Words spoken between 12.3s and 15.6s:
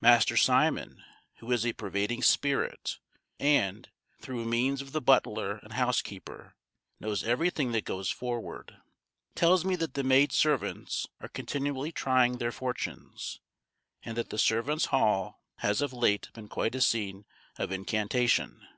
their fortunes, and that the servants' hall